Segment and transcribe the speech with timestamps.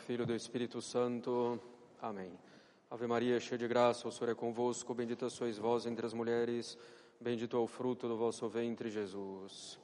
[0.00, 1.60] Filho e do Espírito Santo.
[2.00, 2.32] Amém.
[2.90, 6.76] Ave Maria, cheia de graça, o Senhor é convosco, bendita sois vós entre as mulheres,
[7.20, 9.78] bendito é o fruto do vosso ventre, Jesus.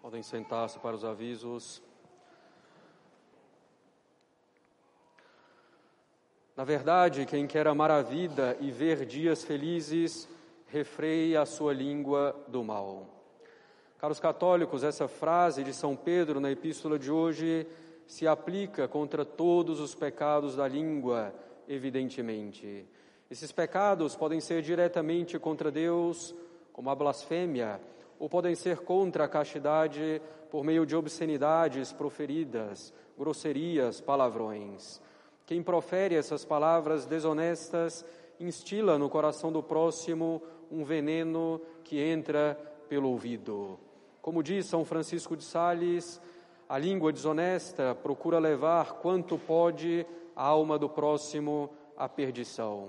[0.00, 1.82] Podem sentar-se para os avisos.
[6.56, 10.28] Na verdade, quem quer amar a vida e ver dias felizes,
[10.74, 13.06] refreie a sua língua do mal.
[13.96, 17.64] Caros católicos, essa frase de São Pedro na epístola de hoje
[18.08, 21.32] se aplica contra todos os pecados da língua,
[21.68, 22.84] evidentemente.
[23.30, 26.34] Esses pecados podem ser diretamente contra Deus,
[26.72, 27.80] como a blasfêmia,
[28.18, 35.00] ou podem ser contra a castidade por meio de obscenidades proferidas, grosserias, palavrões.
[35.46, 38.04] Quem profere essas palavras desonestas
[38.40, 40.42] instila no coração do próximo
[40.74, 42.58] um veneno que entra
[42.88, 43.78] pelo ouvido.
[44.20, 46.20] Como diz São Francisco de Sales,
[46.68, 52.88] a língua desonesta procura levar quanto pode a alma do próximo à perdição.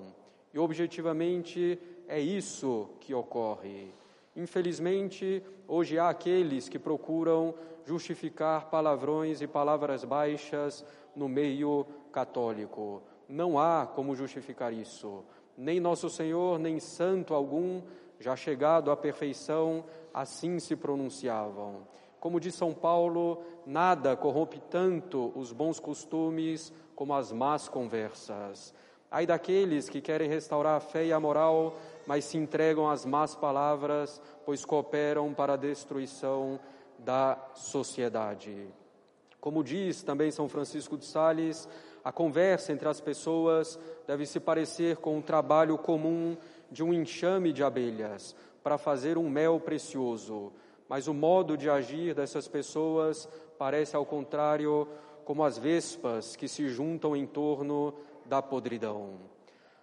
[0.52, 1.78] E objetivamente
[2.08, 3.94] é isso que ocorre.
[4.36, 7.54] Infelizmente, hoje há aqueles que procuram
[7.86, 10.84] justificar palavrões e palavras baixas
[11.16, 13.04] no meio católico.
[13.30, 15.24] Não há como justificar isso
[15.58, 17.82] nem nosso Senhor, nem santo algum,
[18.20, 21.88] já chegado à perfeição, assim se pronunciavam.
[22.20, 28.74] Como diz São Paulo, nada corrompe tanto os bons costumes como as más conversas.
[29.12, 33.36] Ai daqueles que querem restaurar a fé e a moral, mas se entregam às más
[33.36, 36.60] palavras, pois cooperam para a destruição
[36.98, 38.68] da sociedade.
[39.40, 41.70] Como diz também São Francisco de Sales,
[42.06, 46.38] a conversa entre as pessoas deve se parecer com o trabalho comum
[46.70, 50.54] de um enxame de abelhas para fazer um mel precioso,
[50.88, 53.28] mas o modo de agir dessas pessoas
[53.58, 54.88] parece, ao contrário,
[55.26, 57.92] como as vespas que se juntam em torno
[58.24, 59.14] da podridão.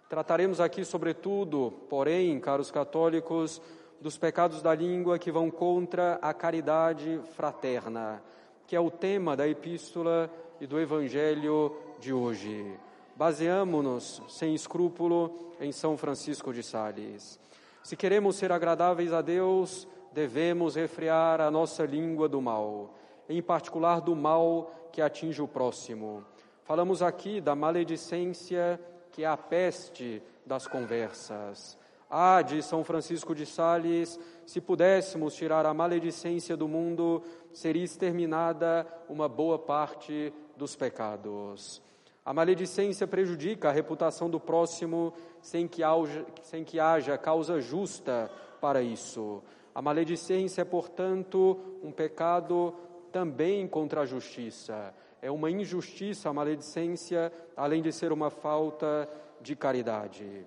[0.07, 3.61] Trataremos aqui, sobretudo, porém, caros católicos,
[3.99, 8.23] dos pecados da língua que vão contra a caridade fraterna,
[8.65, 12.77] que é o tema da epístola e do evangelho de hoje.
[13.15, 17.39] Baseamo-nos, sem escrúpulo, em São Francisco de Sales.
[17.81, 22.93] Se queremos ser agradáveis a Deus, devemos refrear a nossa língua do mal,
[23.29, 26.25] em particular do mal que atinge o próximo.
[26.65, 28.79] Falamos aqui da maledicência,
[29.11, 31.77] que é a peste das conversas.
[32.09, 38.85] Ah, de São Francisco de Sales, se pudéssemos tirar a maledicência do mundo, seria exterminada
[39.07, 41.81] uma boa parte dos pecados.
[42.25, 48.31] A maledicência prejudica a reputação do próximo sem que, haja, sem que haja causa justa
[48.61, 49.43] para isso.
[49.75, 52.73] A maledicência é, portanto, um pecado
[53.11, 54.93] também contra a justiça.
[55.21, 59.09] É uma injustiça a maledicência, além de ser uma falta
[59.41, 60.45] de caridade.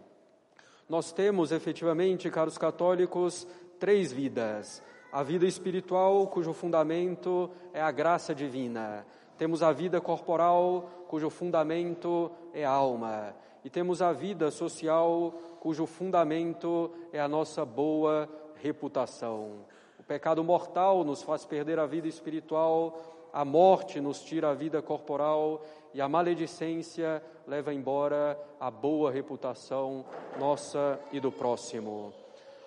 [0.88, 3.46] Nós temos, efetivamente, caros católicos,
[3.78, 4.82] três vidas.
[5.12, 9.04] A vida espiritual, cujo fundamento é a graça divina.
[9.38, 13.34] Temos a vida corporal, cujo fundamento é a alma.
[13.64, 19.64] E temos a vida social, cujo fundamento é a nossa boa reputação.
[19.98, 23.00] O pecado mortal nos faz perder a vida espiritual,
[23.32, 30.04] a morte nos tira a vida corporal e a maledicência leva embora a boa reputação
[30.38, 32.14] nossa e do próximo.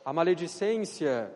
[0.05, 1.31] A maledicência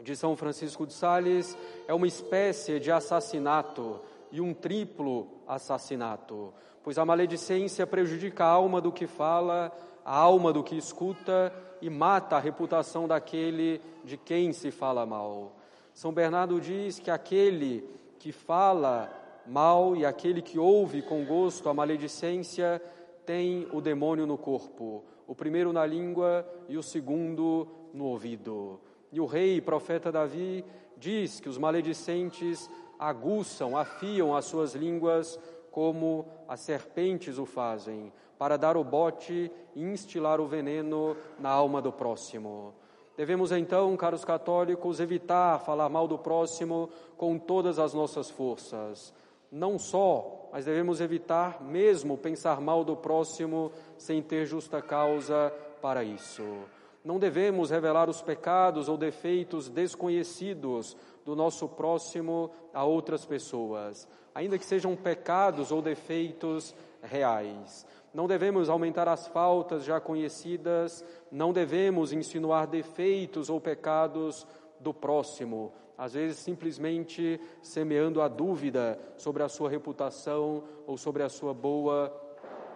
[0.00, 1.56] de São Francisco de Sales
[1.86, 4.00] é uma espécie de assassinato
[4.30, 9.72] e um triplo assassinato, pois a maledicência prejudica a alma do que fala,
[10.04, 15.52] a alma do que escuta e mata a reputação daquele de quem se fala mal.
[15.92, 17.88] São Bernardo diz que aquele
[18.18, 19.10] que fala
[19.46, 22.82] mal e aquele que ouve com gosto a maledicência
[23.24, 28.80] tem o demônio no corpo, o primeiro na língua e o segundo no ouvido.
[29.10, 30.64] E o rei profeta Davi
[30.96, 35.38] diz que os maledicentes aguçam, afiam as suas línguas
[35.70, 41.82] como as serpentes o fazem, para dar o bote e instilar o veneno na alma
[41.82, 42.74] do próximo.
[43.16, 49.12] Devemos então, caros católicos, evitar falar mal do próximo com todas as nossas forças.
[49.50, 56.04] Não só, mas devemos evitar mesmo pensar mal do próximo sem ter justa causa para
[56.04, 56.42] isso.
[57.06, 64.08] Não devemos revelar os pecados ou defeitos desconhecidos do nosso próximo a outras pessoas.
[64.34, 67.86] Ainda que sejam pecados ou defeitos reais.
[68.12, 74.44] Não devemos aumentar as faltas já conhecidas, não devemos insinuar defeitos ou pecados
[74.80, 81.28] do próximo, às vezes simplesmente semeando a dúvida sobre a sua reputação ou sobre a
[81.28, 82.12] sua boa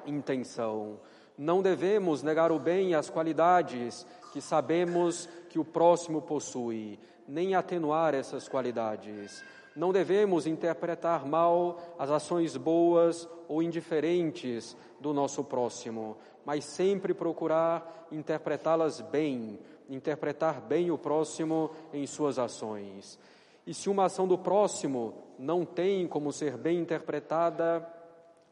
[0.07, 1.01] intenção.
[1.41, 7.55] Não devemos negar o bem e as qualidades que sabemos que o próximo possui, nem
[7.55, 9.43] atenuar essas qualidades.
[9.75, 18.07] Não devemos interpretar mal as ações boas ou indiferentes do nosso próximo, mas sempre procurar
[18.13, 19.59] interpretá-las bem,
[19.89, 23.19] interpretar bem o próximo em suas ações.
[23.67, 27.81] E se uma ação do próximo não tem como ser bem interpretada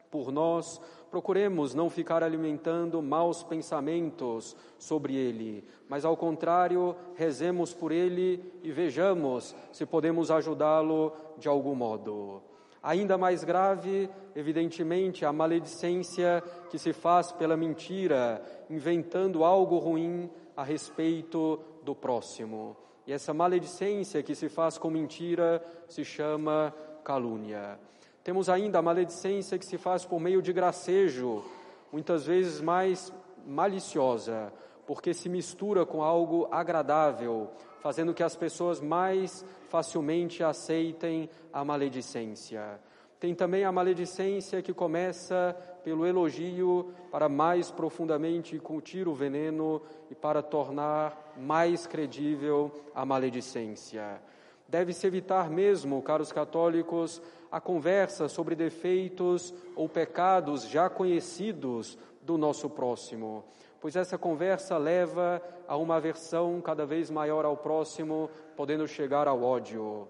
[0.09, 7.91] por nós, procuremos não ficar alimentando maus pensamentos sobre ele, mas ao contrário, rezemos por
[7.91, 12.41] ele e vejamos se podemos ajudá-lo de algum modo.
[12.81, 20.63] Ainda mais grave, evidentemente, a maledicência que se faz pela mentira, inventando algo ruim a
[20.63, 22.77] respeito do próximo.
[23.05, 26.73] E essa maledicência que se faz com mentira se chama
[27.03, 27.79] calúnia.
[28.23, 31.43] Temos ainda a maledicência que se faz por meio de gracejo,
[31.91, 33.13] muitas vezes mais
[33.45, 34.51] maliciosa,
[34.85, 37.49] porque se mistura com algo agradável,
[37.79, 42.79] fazendo que as pessoas mais facilmente aceitem a maledicência.
[43.19, 50.15] Tem também a maledicência que começa pelo elogio para mais profundamente incutir o veneno e
[50.15, 54.21] para tornar mais credível a maledicência.
[54.67, 57.21] Deve-se evitar mesmo, caros católicos,
[57.51, 63.43] a conversa sobre defeitos ou pecados já conhecidos do nosso próximo,
[63.79, 69.41] pois essa conversa leva a uma aversão cada vez maior ao próximo, podendo chegar ao
[69.41, 70.07] ódio.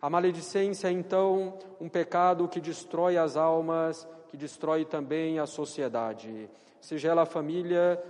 [0.00, 6.48] A maledicência é então um pecado que destrói as almas, que destrói também a sociedade,
[6.80, 8.00] seja ela a família,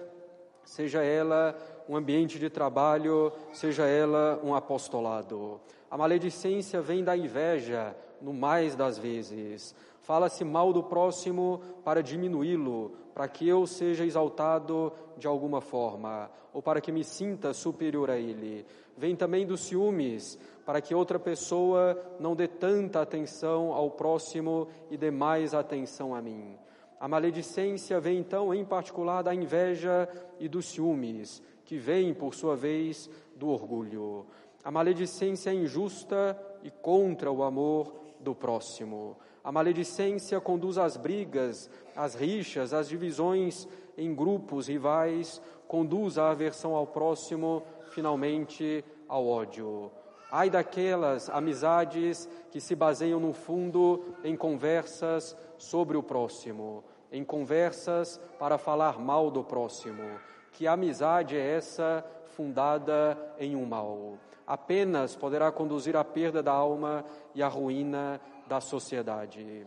[0.64, 1.56] seja ela
[1.88, 5.61] um ambiente de trabalho, seja ela um apostolado.
[5.90, 9.75] A maledicência vem da inveja, no mais das vezes.
[10.01, 16.63] Fala-se mal do próximo para diminuí-lo, para que eu seja exaltado de alguma forma, ou
[16.63, 18.65] para que me sinta superior a ele.
[18.97, 24.97] Vem também dos ciúmes, para que outra pessoa não dê tanta atenção ao próximo e
[24.97, 26.57] dê mais atenção a mim.
[26.99, 30.09] A maledicência vem então, em particular, da inveja
[30.39, 34.27] e dos ciúmes, que vem, por sua vez, do orgulho.
[34.65, 39.17] A maledicência é injusta e contra o amor do próximo.
[39.43, 46.75] A maledicência conduz às brigas, às rixas, às divisões em grupos rivais, conduz à aversão
[46.75, 49.91] ao próximo, finalmente ao ódio.
[50.31, 56.83] Ai daquelas amizades que se baseiam no fundo em conversas sobre o próximo,
[57.13, 60.19] em conversas para falar mal do próximo.
[60.53, 64.19] Que amizade é essa fundada em um mal?
[64.46, 67.04] Apenas poderá conduzir à perda da alma
[67.34, 69.66] e à ruína da sociedade.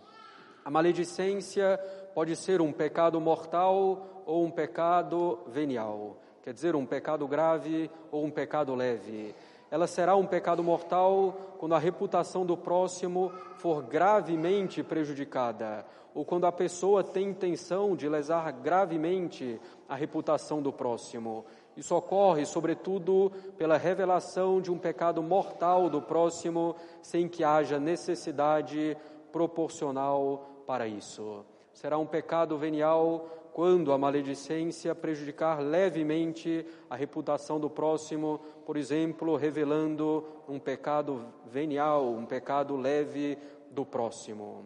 [0.63, 1.79] A maledicência
[2.13, 8.23] pode ser um pecado mortal ou um pecado venial, quer dizer, um pecado grave ou
[8.23, 9.35] um pecado leve
[9.71, 16.47] ela será um pecado mortal quando a reputação do próximo for gravemente prejudicada, ou quando
[16.47, 21.45] a pessoa tem intenção de lesar gravemente a reputação do próximo.
[21.79, 28.97] Isso ocorre, sobretudo, pela revelação de um pecado mortal do próximo, sem que haja necessidade
[29.31, 31.45] proporcional para isso.
[31.71, 39.37] Será um pecado venial quando a maledicência prejudicar levemente a reputação do próximo, por exemplo,
[39.37, 43.37] revelando um pecado venial, um pecado leve
[43.71, 44.65] do próximo.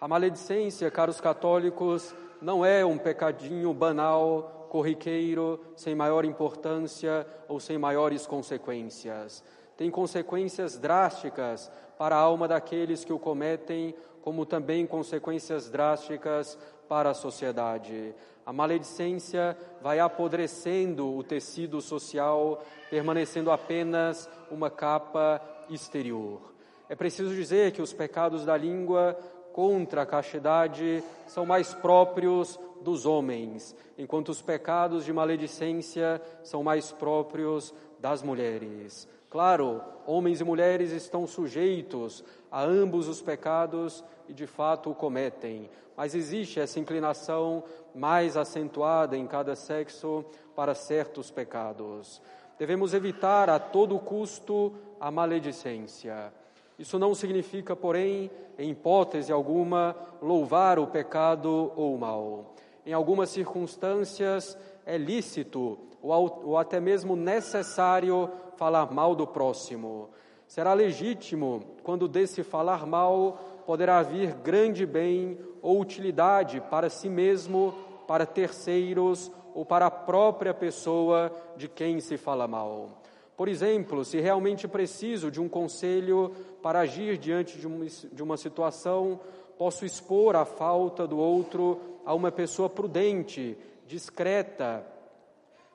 [0.00, 2.12] A maledicência, caros católicos,
[2.42, 9.44] não é um pecadinho banal, corriqueiro, sem maior importância ou sem maiores consequências.
[9.76, 16.56] Tem consequências drásticas para a alma daqueles que o cometem, como também consequências drásticas
[16.88, 18.14] para a sociedade.
[18.46, 26.40] A maledicência vai apodrecendo o tecido social, permanecendo apenas uma capa exterior.
[26.88, 29.18] É preciso dizer que os pecados da língua
[29.52, 36.92] contra a castidade são mais próprios dos homens, enquanto os pecados de maledicência são mais
[36.92, 39.08] próprios das mulheres.
[39.28, 45.70] Claro, homens e mulheres estão sujeitos a ambos os pecados e de fato o cometem,
[45.96, 47.62] mas existe essa inclinação
[47.94, 50.24] mais acentuada em cada sexo
[50.56, 52.20] para certos pecados.
[52.58, 56.32] Devemos evitar a todo custo a maledicência.
[56.78, 62.54] Isso não significa, porém, em hipótese alguma, louvar o pecado ou o mal.
[62.84, 64.56] Em algumas circunstâncias
[64.86, 70.08] é lícito ou, até mesmo necessário falar mal do próximo.
[70.46, 77.74] Será legítimo quando desse falar mal poderá vir grande bem ou utilidade para si mesmo,
[78.08, 83.00] para terceiros ou para a própria pessoa de quem se fala mal.
[83.36, 86.32] Por exemplo, se realmente preciso de um conselho
[86.62, 89.20] para agir diante de uma situação,
[89.60, 94.86] posso expor a falta do outro a uma pessoa prudente, discreta,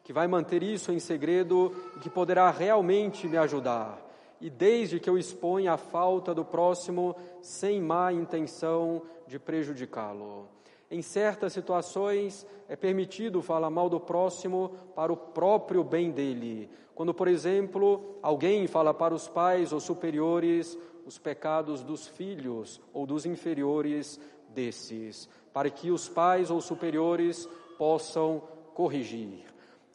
[0.04, 4.04] que vai manter isso em segredo e que poderá realmente me ajudar.
[4.42, 10.48] E desde que eu exponha a falta do próximo sem má intenção de prejudicá-lo.
[10.90, 16.72] Em certas situações, é permitido falar mal do próximo para o próprio bem dele.
[16.96, 20.76] Quando, por exemplo, alguém fala para os pais ou superiores
[21.06, 24.20] os pecados dos filhos ou dos inferiores
[24.50, 27.48] desses, para que os pais ou superiores
[27.78, 28.42] possam
[28.74, 29.46] corrigir.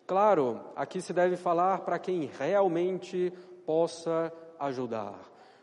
[0.06, 3.32] Claro, aqui se deve falar para quem realmente
[3.66, 5.18] possa ajudar.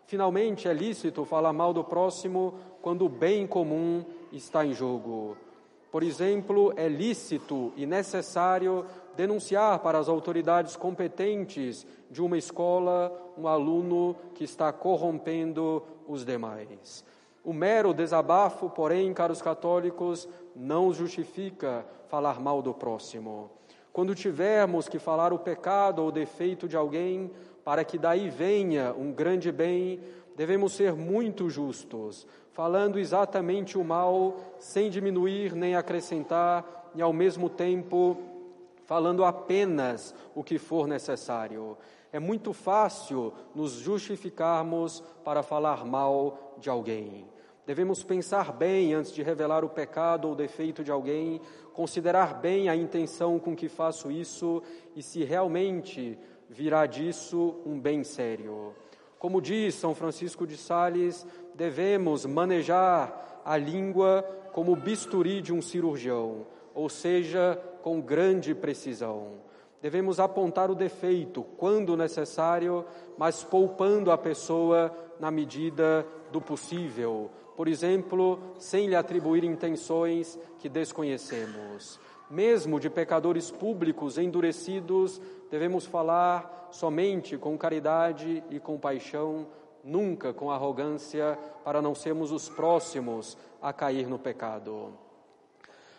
[0.05, 5.35] Finalmente, é lícito falar mal do próximo quando o bem comum está em jogo.
[5.91, 8.85] Por exemplo, é lícito e necessário
[9.17, 17.03] denunciar para as autoridades competentes de uma escola um aluno que está corrompendo os demais.
[17.43, 23.49] O mero desabafo, porém, caros católicos, não justifica falar mal do próximo.
[23.91, 27.31] Quando tivermos que falar o pecado ou defeito de alguém,
[27.63, 29.99] para que daí venha um grande bem,
[30.35, 37.49] devemos ser muito justos, falando exatamente o mal, sem diminuir nem acrescentar, e ao mesmo
[37.49, 38.36] tempo
[38.87, 41.77] falando apenas o que for necessário.
[42.11, 47.27] É muito fácil nos justificarmos para falar mal de alguém.
[47.65, 51.41] Devemos pensar bem antes de revelar o pecado ou defeito de alguém,
[51.73, 54.63] considerar bem a intenção com que faço isso
[54.95, 56.17] e se realmente
[56.49, 58.73] virá disso um bem sério.
[59.19, 65.61] Como diz São Francisco de Sales, devemos manejar a língua como o bisturi de um
[65.61, 69.39] cirurgião, ou seja, com grande precisão.
[69.81, 72.85] Devemos apontar o defeito quando necessário,
[73.17, 77.31] mas poupando a pessoa na medida do possível.
[77.55, 81.99] Por exemplo, sem lhe atribuir intenções que desconhecemos.
[82.29, 85.19] Mesmo de pecadores públicos endurecidos,
[85.49, 89.47] devemos falar somente com caridade e compaixão,
[89.83, 95.06] nunca com arrogância, para não sermos os próximos a cair no pecado.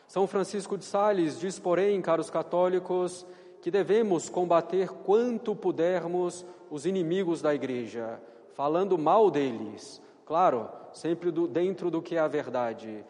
[0.08, 3.26] São Francisco de Sales diz, porém, caros católicos,
[3.60, 8.18] que devemos combater quanto pudermos os inimigos da igreja,
[8.54, 13.04] falando mal deles, claro, sempre do, dentro do que é a verdade,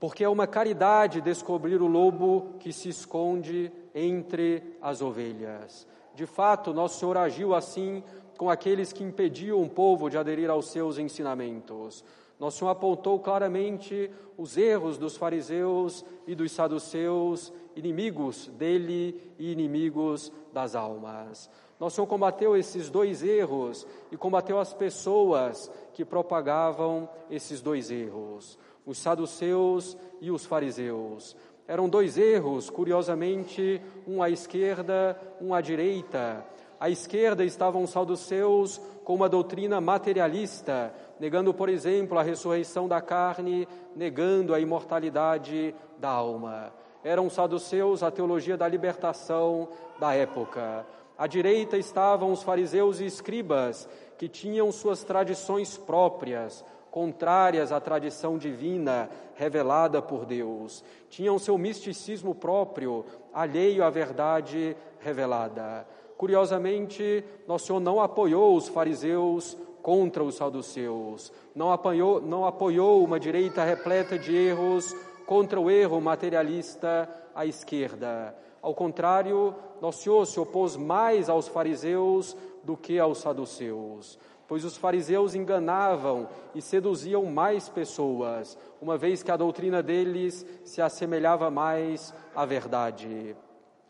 [0.00, 5.86] porque é uma caridade descobrir o lobo que se esconde entre as ovelhas.
[6.14, 8.02] De fato, Nosso Senhor agiu assim
[8.38, 12.02] com aqueles que impediam o povo de aderir aos seus ensinamentos.
[12.38, 20.32] Nosso Senhor apontou claramente os erros dos fariseus e dos saduceus, inimigos dele e inimigos
[20.52, 21.50] das almas.
[21.78, 28.58] Nosso Senhor combateu esses dois erros e combateu as pessoas que propagavam esses dois erros
[28.86, 31.36] os saduceus e os fariseus.
[31.66, 36.44] Eram dois erros, curiosamente, um à esquerda, um à direita.
[36.78, 43.68] À esquerda estavam saduceus com uma doutrina materialista, negando, por exemplo, a ressurreição da carne,
[43.94, 46.72] negando a imortalidade da alma.
[47.02, 50.86] Eram saduceus a teologia da libertação da época.
[51.16, 53.88] À direita estavam os fariseus e escribas,
[54.18, 60.84] que tinham suas tradições próprias, contrárias à tradição divina revelada por Deus.
[61.10, 65.86] Tinham seu misticismo próprio, alheio à verdade revelada.
[66.16, 73.20] Curiosamente, Nosso Senhor não apoiou os fariseus contra os saduceus, não apoiou, não apoiou uma
[73.20, 74.94] direita repleta de erros
[75.26, 78.34] contra o erro materialista à esquerda.
[78.62, 84.76] Ao contrário, Nosso Senhor se opôs mais aos fariseus do que aos saduceus pois os
[84.76, 92.12] fariseus enganavam e seduziam mais pessoas, uma vez que a doutrina deles se assemelhava mais
[92.34, 93.34] à verdade.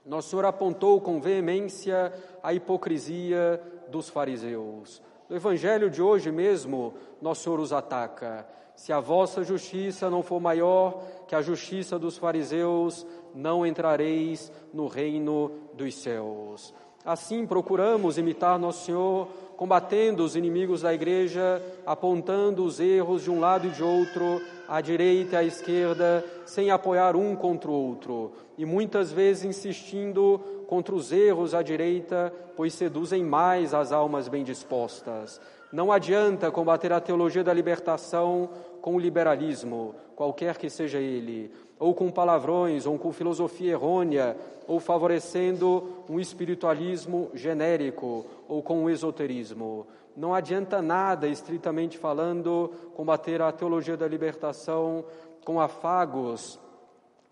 [0.04, 5.02] Nosso Senhor apontou com veemência a hipocrisia dos fariseus.
[5.28, 6.92] No Evangelho de hoje mesmo,
[7.22, 8.46] Nosso Senhor os ataca.
[8.76, 14.88] Se a vossa justiça não for maior que a justiça dos fariseus, não entrareis no
[14.88, 16.74] reino dos céus.
[17.02, 23.40] Assim, procuramos imitar Nosso Senhor, combatendo os inimigos da igreja, apontando os erros de um
[23.40, 28.32] lado e de outro, à direita e à esquerda, sem apoiar um contra o outro,
[28.56, 34.44] e muitas vezes insistindo contra os erros à direita, pois seduzem mais as almas bem
[34.44, 35.40] dispostas.
[35.72, 38.48] Não adianta combater a teologia da libertação
[38.80, 44.78] com o liberalismo, qualquer que seja ele, ou com palavrões, ou com filosofia errônea, ou
[44.78, 49.86] favorecendo um espiritualismo genérico, ou com um esoterismo.
[50.16, 55.04] Não adianta nada, estritamente falando, combater a teologia da libertação
[55.44, 56.60] com afagos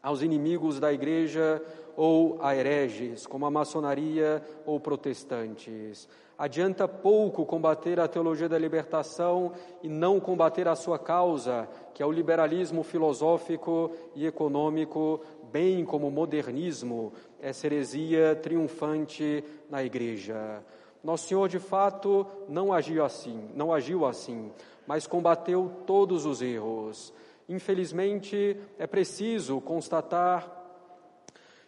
[0.02, 1.62] aos inimigos da igreja
[1.96, 6.08] ou a hereges, como a maçonaria ou protestantes.
[6.36, 12.06] Adianta pouco combater a teologia da libertação e não combater a sua causa, que é
[12.06, 15.20] o liberalismo filosófico e econômico,
[15.52, 20.64] bem como o modernismo, essa heresia triunfante na igreja.
[21.02, 24.52] Nosso Senhor, de fato, não agiu assim, não agiu assim,
[24.86, 27.12] mas combateu todos os erros.
[27.48, 30.60] Infelizmente, é preciso constatar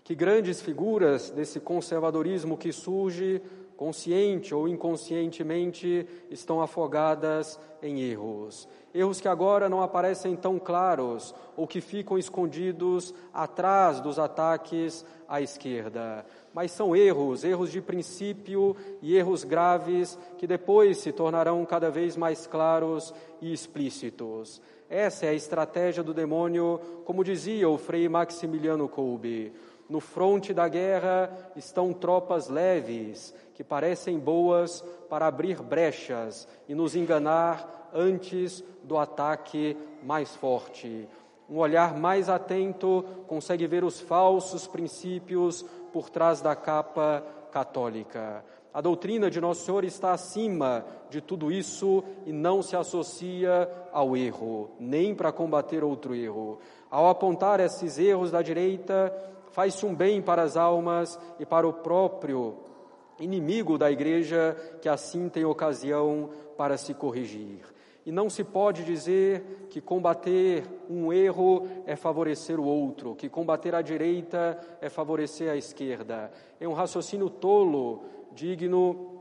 [0.04, 3.42] que grandes figuras desse conservadorismo que surge
[3.76, 8.68] consciente ou inconscientemente, estão afogadas em erros.
[8.94, 15.40] Erros que agora não aparecem tão claros ou que ficam escondidos atrás dos ataques à
[15.40, 16.24] esquerda.
[16.52, 22.16] Mas são erros, erros de princípio e erros graves que depois se tornarão cada vez
[22.16, 24.62] mais claros e explícitos.
[24.88, 29.52] Essa é a estratégia do demônio, como dizia o frei Maximiliano Kolbe.
[29.88, 36.96] No fronte da guerra estão tropas leves, que parecem boas para abrir brechas e nos
[36.96, 41.08] enganar antes do ataque mais forte.
[41.48, 45.62] Um olhar mais atento consegue ver os falsos princípios
[45.92, 47.22] por trás da capa
[47.52, 48.44] católica.
[48.72, 54.16] A doutrina de Nosso Senhor está acima de tudo isso e não se associa ao
[54.16, 56.58] erro, nem para combater outro erro.
[56.90, 59.14] Ao apontar esses erros da direita,
[59.54, 62.56] faz-se um bem para as almas e para o próprio
[63.20, 67.60] inimigo da igreja que assim tem ocasião para se corrigir.
[68.04, 73.76] E não se pode dizer que combater um erro é favorecer o outro, que combater
[73.76, 76.32] a direita é favorecer a esquerda.
[76.58, 79.13] É um raciocínio tolo, digno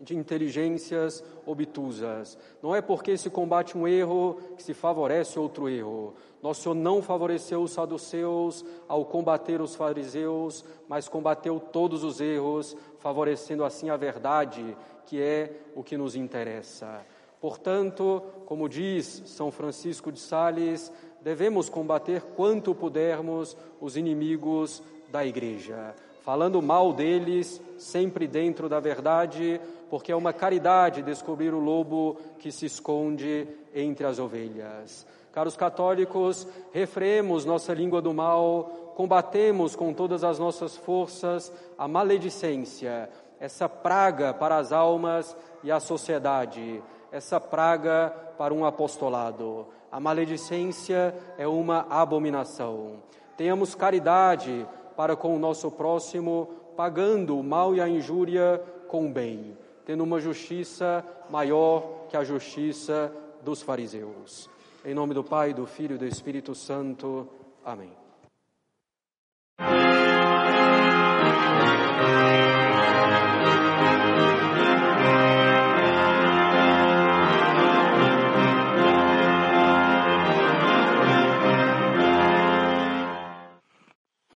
[0.00, 2.38] de inteligências obtusas.
[2.62, 6.14] Não é porque se combate um erro que se favorece outro erro.
[6.42, 12.76] Nosso Senhor não favoreceu os saduceus ao combater os fariseus, mas combateu todos os erros,
[12.98, 17.04] favorecendo assim a verdade, que é o que nos interessa.
[17.40, 25.94] Portanto, como diz São Francisco de Sales, devemos combater quanto pudermos os inimigos da igreja,
[26.22, 32.52] falando mal deles, sempre dentro da verdade, porque é uma caridade descobrir o lobo que
[32.52, 35.06] se esconde entre as ovelhas.
[35.32, 43.08] Caros católicos, refreemos nossa língua do mal, combatemos com todas as nossas forças a maledicência,
[43.38, 49.66] essa praga para as almas e a sociedade, essa praga para um apostolado.
[49.90, 53.02] A maledicência é uma abominação.
[53.36, 59.08] Tenhamos caridade para com o nosso próximo, pagando o mal e a injúria com o
[59.08, 59.56] bem
[59.88, 63.10] tendo uma justiça maior que a justiça
[63.42, 64.50] dos fariseus.
[64.84, 67.26] Em nome do Pai, do Filho e do Espírito Santo.
[67.64, 68.07] Amém.